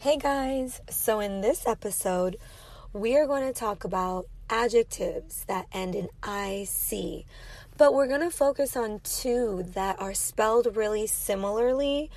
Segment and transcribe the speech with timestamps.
[0.00, 2.36] Hey guys, so in this episode,
[2.92, 7.24] we are going to talk about adjectives that end in IC,
[7.76, 12.12] but we're going to focus on two that are spelled really similarly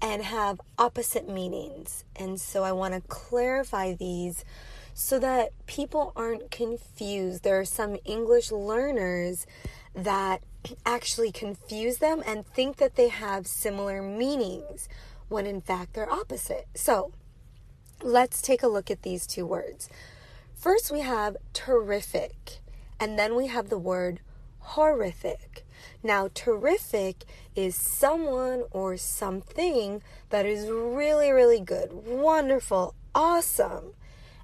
[0.00, 2.04] and have opposite meanings.
[2.14, 4.44] And so I want to clarify these
[4.94, 7.42] so that people aren't confused.
[7.42, 9.44] There are some English learners
[9.92, 10.40] that
[10.86, 14.88] actually confuse them and think that they have similar meanings
[15.28, 16.68] when in fact they're opposite.
[16.76, 17.10] So,
[18.02, 19.88] let's take a look at these two words.
[20.54, 22.60] First, we have terrific,
[22.98, 24.20] and then we have the word
[24.60, 25.66] horrific.
[26.02, 27.24] Now, terrific
[27.54, 33.94] is someone or something that is really, really good, wonderful, awesome.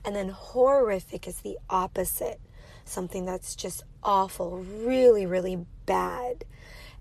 [0.04, 2.40] And then horrific is the opposite,
[2.84, 6.44] something that's just awful, really, really bad.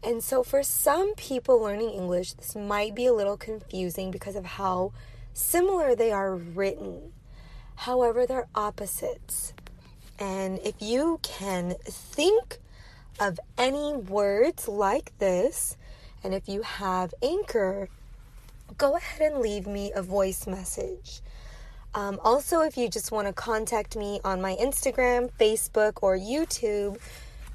[0.02, 4.46] And so, for some people learning English, this might be a little confusing because of
[4.46, 4.94] how
[5.34, 7.14] similar they are written.
[7.76, 9.54] However, they're opposites.
[10.20, 12.60] And if you can think
[13.20, 15.78] of any words like this,
[16.24, 17.90] and if you have Anchor,
[18.78, 21.22] go ahead and leave me a voice message.
[21.96, 27.00] Um, also, if you just want to contact me on my Instagram, Facebook, or YouTube,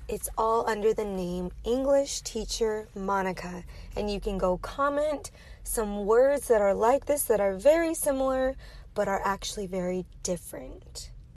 [0.08, 3.64] it's all under the name English Teacher Monica.
[3.96, 5.30] And you can go comment
[5.62, 8.54] some words that are like this that are very similar
[8.94, 11.10] but are actually very different.